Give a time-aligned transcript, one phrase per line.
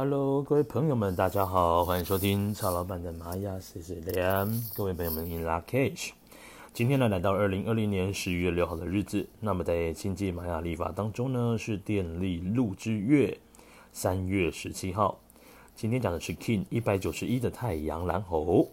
[0.00, 4.62] Hello，各位朋友们，大家好，欢迎收听曹老板的玛雅 C C 连。
[4.76, 6.10] 各位朋友们，In La Cage，。
[6.72, 9.26] 今天呢，来到二零二零年十一月六号的日子。
[9.40, 13.36] 那么在星际玛雅历法当中呢，是电力鹿之月
[13.92, 15.18] 三月十七号。
[15.74, 18.68] 今天讲的是 King 一百九十一的太阳蓝猴。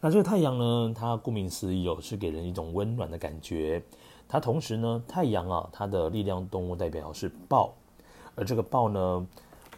[0.00, 3.80] 那这个太阳呢，它顾名思义哦，是给人一种温暖的感觉。
[4.26, 7.72] 它同时呢，太阳啊，它的力量动物代表是豹，
[8.34, 9.24] 而这个豹呢。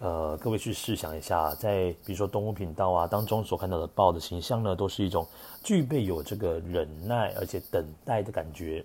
[0.01, 5.27] 呃，各位去试想一下，在比如说动物频道啊当中所看到的豹的形象呢，都是一种
[5.65, 8.85] 具备有这个忍耐而且等待的感觉。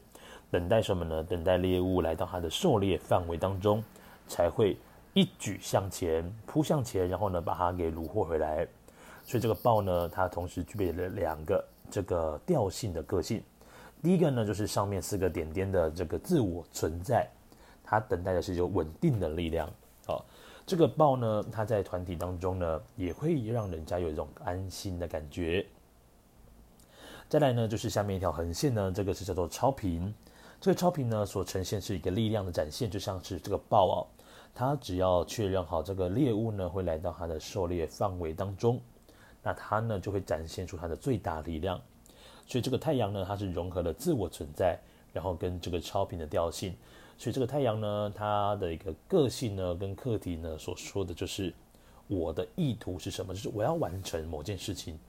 [0.50, 1.24] 等待什么呢？
[1.24, 3.84] 等待猎物来到它的狩猎范围当中，
[4.28, 4.76] 才会
[5.14, 8.68] 一举向前扑向前，然后呢把它给虏获回来。
[9.24, 13.42] 所以这个豹呢，它同时具备了两个这个调性的个性。
[14.02, 17.28] 第一个呢，就是上面四个点点的这个自我存在，
[17.84, 19.70] 它等待的是一种稳定的力量。
[20.66, 25.66] 这个豹呢，它在团体当中呢，也会让人家有一种安心的感觉。
[27.28, 30.14] 再来呢，就是下面一条横线呢，这个是叫做超频。
[30.62, 34.08] 这个超频呢，所呈现是一个力量的展现，就像是这个豹哦，
[34.56, 38.80] 它只要确认好这个猎物呢会来到它的狩猎范围当中，
[39.42, 41.82] 那它呢就会展现出它的最大力量。
[42.48, 44.80] 所以这个太阳呢，它是融合了自我存在，
[45.12, 46.74] 然后跟这个超频的调性。
[47.18, 51.54] 所以这个太阳呢，它的一个个性呢，跟课题呢，所说的就是
[52.08, 53.34] 我的意图是什么？
[53.34, 55.00] 就是我要完成某件事情，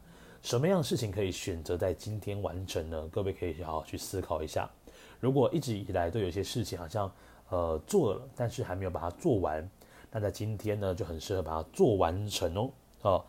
[0.41, 3.08] 什么样的事情可以选择在今天完成呢？
[3.10, 4.70] 各位可以好好去思考一下。
[5.19, 7.10] 如果一直以来都有些事情好像
[7.48, 9.69] 呃做了，但是还没有把它做完，
[10.12, 12.70] 那在今天呢就很适合把它做完成哦。
[13.00, 13.27] 好，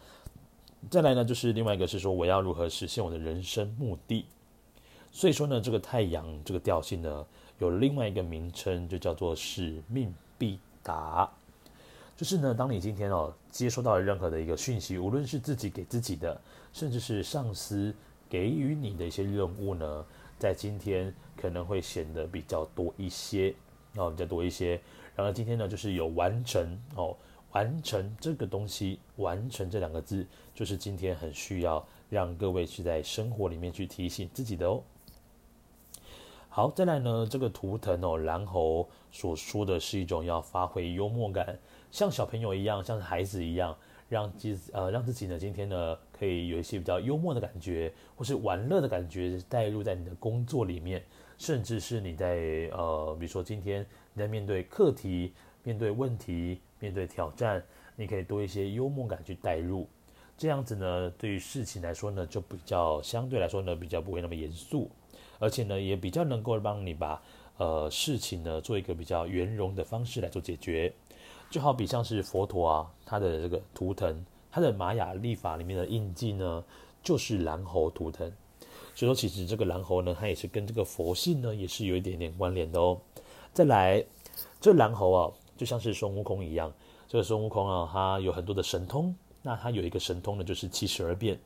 [0.91, 4.25] 再来呢就是另外一个是说我要如何实现我的人生目的。
[5.11, 7.25] 所以说呢，这个太阳这个调性呢。
[7.59, 11.29] 有另外一个名称，就叫做使命必达。
[12.17, 16.39] 就是呢，当你今天哦接收到任何的一个讯息，无论是自己给自己的，
[16.71, 17.93] 甚至是上司
[18.29, 20.05] 给予你的一些任务呢，
[20.39, 23.53] 在今天可能会显得比较多一些
[23.95, 24.79] 哦，比较多一些。
[25.15, 27.15] 然后今天呢，就是有完成哦，
[27.51, 34.81] 完成这个东西，完成这两个字，就是今天很需要让各位去在生活里面去提醒自己的哦。
[36.55, 41.59] 好，再来呢，这个图腾哦，蓝猴所说的是一种要发挥幽默感，
[41.91, 43.75] 像小朋友一样，像孩子一样，
[44.07, 51.03] 让自呃让自己呢今天呢可以有一些比较幽默的感觉，或是玩乐的感觉带入在你的工作里面，
[51.37, 52.37] 甚至是你在
[52.71, 57.61] 呃比如说今天你在面对课题、面对问题、面对挑战，
[57.97, 59.85] 你可以多一些幽默感去带入，
[60.37, 64.89] 这样子呢对于事情来说呢就比较相对来说呢比较不会那么严肃。
[65.39, 67.21] 而且呢，也比较能够帮你把
[67.57, 70.93] 呃事情呢做一个比较圆融的方式来做解决，
[71.49, 76.63] 就好比像是佛陀啊，他的这个图腾，他的玛雅历法里面的印记呢，
[77.03, 78.31] 就是蓝猴图腾。
[78.93, 82.97] 所以说，其实这个蓝猴呢，它也是跟这个佛性呢，也是有一点点关联的哦。
[83.53, 84.01] 再来，
[84.61, 86.71] 这蓝猴啊，就像是孙悟空一样，
[87.09, 91.37] 这个孙悟空啊，他有很多的神通，那他有一个神通呢，就是七十二变。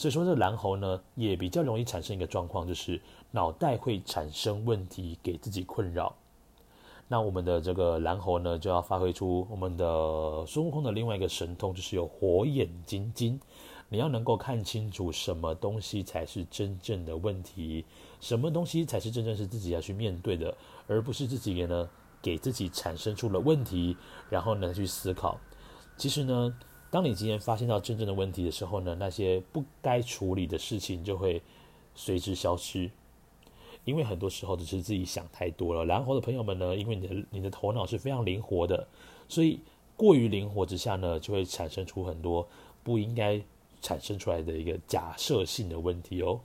[0.00, 2.98] 所以说，这蓝猴呢，也比较容易产生一个状况，就是
[3.32, 6.16] 脑袋会产生问题，给自己困扰。
[7.06, 13.38] 那我们的这个蓝猴呢，就要发挥出我们的孙悟空的另外一个神通，就是有火眼金睛。
[13.90, 17.84] 你要能够看清楚什么东西才是真正的问题，
[18.22, 20.56] 什么东西才是真正是自己要去面对的，
[20.86, 21.86] 而不是自己呢
[22.22, 23.94] 给自己产生出了问题，
[24.30, 25.38] 然后呢去思考。
[25.98, 26.56] 其实呢。
[26.90, 31.40] 当你今天发现到真正的问题的时候呢，那些不该处理的事情就会
[31.94, 32.90] 随之消失，
[33.84, 35.84] 因为很多时候只是自己想太多了。
[35.84, 38.88] 蓝猴的朋友们呢，因为你的你的头脑是非常灵活的，
[39.28, 39.60] 所以
[39.96, 42.48] 过于灵活之下呢，就会产生出很多
[42.82, 43.40] 不应该
[43.80, 46.40] 产生出来的一个假设性的问题哦。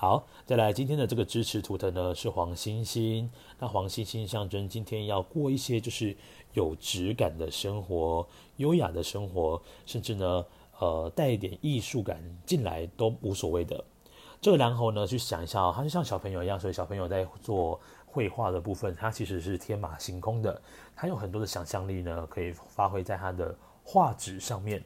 [0.00, 3.28] 好，再来今天的这个支持图腾呢是黄星星，
[3.58, 6.16] 那黄星星象征今天要过一些就是
[6.52, 8.24] 有质感的生活，
[8.58, 10.46] 优雅的生活，甚至呢
[10.78, 13.84] 呃带一点艺术感进来都无所谓的。
[14.40, 20.62] 这个蓝猴呢去想一下哦，它就像小朋友一样，所以小朋友在做绘画的部分，它其实是天马行空的，
[20.94, 23.52] 它有很多的想象力呢可以发挥在它的
[23.82, 24.80] 画纸上面，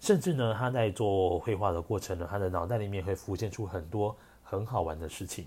[0.00, 4.14] 甚至呢他在做绘画的过程呢，他的脑袋里面会浮现出很多。
[4.50, 5.46] 很好玩的事情，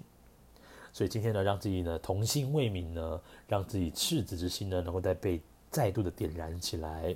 [0.94, 3.20] 所以今天呢，让自己呢童心未泯呢，
[3.50, 7.14] 让自己赤子之心呢，能够再被再度的点燃起来。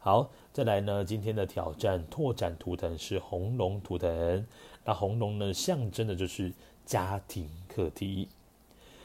[0.00, 4.46] 好，再来呢，今天的挑战拓展图腾是红龙图腾，
[4.82, 6.50] 那红龙呢，象征的就是
[6.86, 8.26] 家庭课题。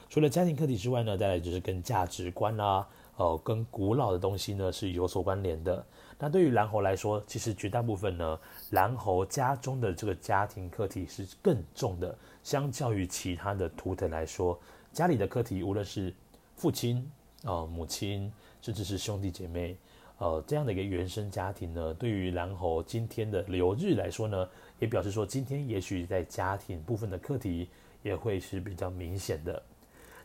[0.08, 2.88] 除了家庭课题之外呢，再来就是跟价值观啦、
[3.18, 5.86] 呃，跟古老的东西呢是有所关联的。
[6.24, 8.40] 那对于蓝猴来说，其实绝大部分呢，
[8.70, 12.18] 蓝猴家中的这个家庭课题是更重的。
[12.42, 14.58] 相较于其他的图腾来说，
[14.94, 16.14] 家里的课题，无论是
[16.56, 17.06] 父亲、
[17.44, 18.32] 呃母亲，
[18.62, 19.76] 甚至是兄弟姐妹，
[20.18, 24.48] 呃这样的一个原生家庭呢，对于蓝猴今天的流日来说呢，
[24.80, 27.68] 也表示说今天也许在家庭部分的课题
[28.02, 29.62] 也会是比较明显的。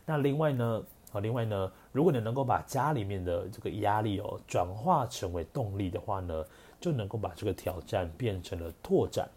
[0.05, 0.81] 那另外呢？
[1.11, 6.45] 好，另外呢，如果你能够把家里面的这个压力哦转化成为动力的话呢，
[6.79, 9.27] 就能够把这个挑战变成了拓展。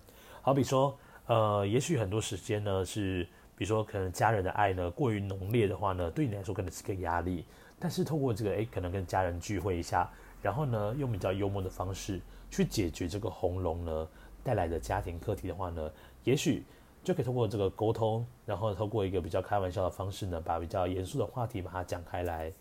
[0.42, 0.94] 好比说，
[1.26, 3.26] 呃，也许很多时间呢是，
[3.56, 7.44] 比如说可能家人的爱呢过于浓烈的话呢，对你来说可能是个压力。
[7.80, 10.10] 但是透过这个，诶，可能跟家人聚会一下，
[10.42, 12.20] 然后呢用比较幽默的方式
[12.50, 14.08] 去解决这个红龙呢
[14.44, 15.90] 带来的家庭课题的话呢，
[16.24, 16.64] 也许。
[17.04, 22.52] 就可以通过这个沟通，然后透过一个比较开玩笑的方式呢，把比较严肃的话题把它讲开来。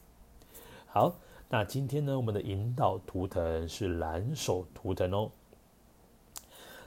[0.88, 1.14] 好，
[1.48, 5.30] 那今天呢，我们的引导图腾是蓝手图腾哦。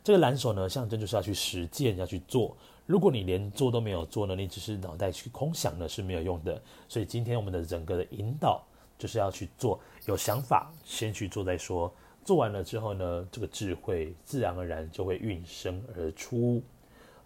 [0.03, 2.57] 这个蓝手呢，象征就是要去实践，要去做。
[2.87, 6.61] 如果你连做都没有做呢，你只是脑袋去空想呢，是没有用的。
[6.89, 8.63] 所以今天我们的整个的引导
[8.99, 11.91] 就是要去做，有想法先去做再说。
[12.25, 16.63] 做完了之后呢，这个智慧自然而然就会运生而出。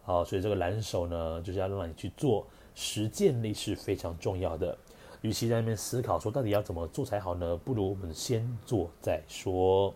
[0.09, 4.75] 好，所以这个蓝手呢，就是要让你去做，实践力是非常重要的。
[5.21, 9.95] 与其在那边思考说到底要怎么做才好呢，不如我们先做再说。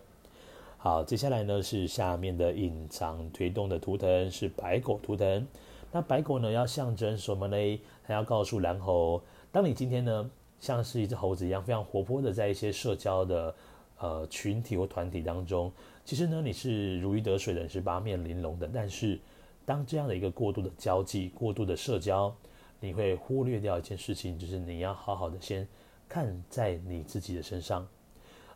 [0.77, 5.47] 好，接下来呢是下面的隐藏推动的图腾是白狗图腾。
[5.91, 7.79] 那白狗呢要象征什么呢？
[8.05, 9.19] 它要告诉蓝猴，
[9.51, 10.29] 当你今天呢
[10.59, 13.55] 像是一只猴子一样非常活泼的在一些社交的
[13.97, 15.71] 呃群体或团体当中，
[16.05, 19.19] 其实呢你是如鱼得水的，你是八面玲珑的，但是。
[19.65, 22.35] 当这样的一个过度的交际、过度的社交，
[22.79, 25.67] 你会忽略掉一件事情，就是你要好好的先
[26.09, 27.87] 看在你自己的身上，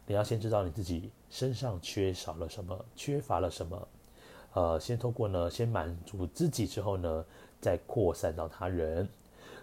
[0.06, 3.88] 你要先知道你自己身上缺少了什么，缺乏了什么，
[4.54, 7.26] 呃，先透过呢，先满足自己之后呢，
[7.62, 9.08] 再扩散到他人。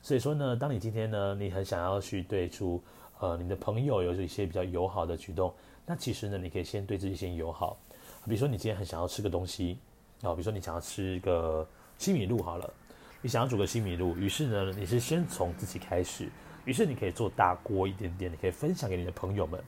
[0.02, 2.82] 所以说呢，当你今天呢，你很想要去对出
[3.20, 5.52] 呃你的朋友有一些比较友好的举动，
[5.84, 7.76] 那其实呢，你可以先对自己先友好，
[8.24, 9.78] 比如说你今天很想要吃个东西。
[10.22, 11.66] 啊，比如说你想要吃一个
[11.98, 12.72] 西米露好了，
[13.20, 16.30] 你想要煮个西米露，于是呢，你是先从自己开始，
[16.64, 19.62] 于是你可以做大锅一点点，你可以分享给你的朋友们。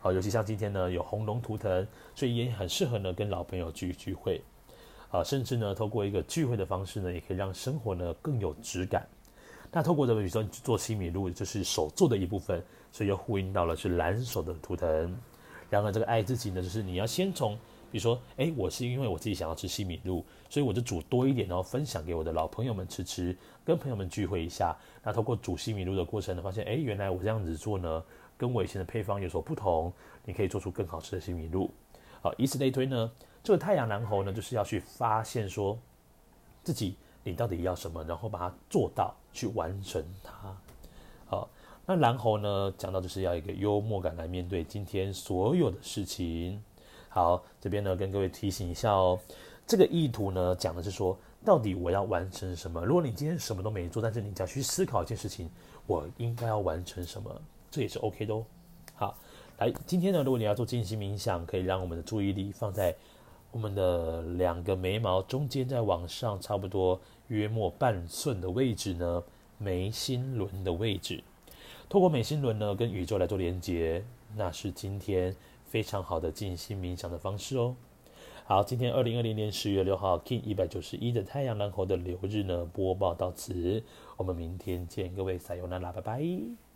[0.00, 4.40] 啊，尤其像今天呢有红龙图腾，所以也很适合呢跟老朋友聚聚会。
[5.10, 9.06] 啊，甚至呢透过一个聚会的方式呢，也可以让生活呢更有质感。
[9.70, 15.18] 那透过这个，比如说你去做西米露，就是手做的一部分，所以又呼应到了是蓝手的图腾。
[15.68, 17.58] 然而这个爱自己呢，就是你要先从。
[17.90, 24.76] 比如说，诶，我是因为我自己想要吃西米露，所以我就煮多一点，然后分享给我的老朋友们吃吃，跟朋友们聚会一下。
[25.02, 28.02] 那通过煮西米露的过程呢，发现，诶，原来我这样子做呢，
[28.36, 29.92] 跟我以前的配方有所不同，
[30.24, 31.70] 你可以做出更好吃的西米露。
[32.20, 33.10] 好，以此类推呢，
[33.42, 35.78] 这个太阳蓝猴呢，就是要去发现说，
[36.62, 40.56] 自己你到底要什么，然后把它做到，去完成它。
[41.26, 41.48] 好，
[41.86, 46.62] 那蓝猴呢，讲到就是要一个幽默感来面对今天所有的事情。
[47.08, 49.18] 好，这边呢跟各位提醒一下哦，
[49.66, 52.84] 这个意图呢讲的是说，到底我要完成什么？
[52.84, 55.48] 如果你今天什么都没做，但是你只要去思考一件事情，
[55.86, 57.30] 我应该要完成什么，
[57.70, 58.44] 这也是 OK 的哦。
[58.94, 59.16] 好，
[59.58, 62.94] 来，今天呢，如果你要做静心冥想，可以让我们的注意力放在
[63.50, 69.22] 我们的两个眉毛中间，再往上差不多约莫半寸的位置呢，
[69.56, 71.24] 眉心轮的位置，
[71.88, 74.04] 透过眉心轮呢跟宇宙来做连接，
[74.36, 75.34] 那是今天。
[75.68, 77.76] 非常好的静心冥想的方式哦。
[78.44, 83.84] 好，今天二零二零年十月六号，Kin 一百九十一的太阳蓝猴的流日呢，播报到此，
[84.16, 86.67] 我们明天见，各位撒由那拉，拜拜。